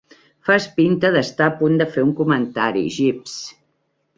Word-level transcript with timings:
Fas 0.47 0.65
pinta 0.77 1.11
d'estar 1.17 1.49
a 1.49 1.53
punt 1.61 1.77
de 1.81 1.87
fer 1.97 2.07
un 2.07 2.15
comentari, 2.23 2.85
Jeeves. 2.97 3.37